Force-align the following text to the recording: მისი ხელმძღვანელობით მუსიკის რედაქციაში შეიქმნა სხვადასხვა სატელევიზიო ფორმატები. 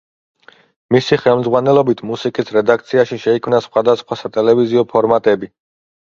მისი 0.93 1.17
ხელმძღვანელობით 1.25 1.99
მუსიკის 2.11 2.49
რედაქციაში 2.55 3.19
შეიქმნა 3.25 3.59
სხვადასხვა 3.65 4.17
სატელევიზიო 4.23 4.83
ფორმატები. 4.95 5.51